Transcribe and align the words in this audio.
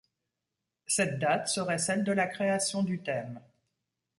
Cette 0.87 1.19
date 1.19 1.47
serait 1.47 1.77
celle 1.77 2.03
de 2.03 2.11
la 2.11 2.25
création 2.25 2.81
du 2.81 3.03
thème. 3.03 3.39